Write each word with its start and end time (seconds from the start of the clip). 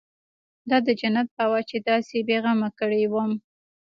دا 0.69 0.77
د 0.85 0.87
جنت 0.99 1.27
هوا 1.41 1.59
چې 1.69 1.77
داسې 1.89 2.15
بې 2.27 2.37
غمه 2.43 2.69
کړى 2.79 3.03
وم. 3.13 3.31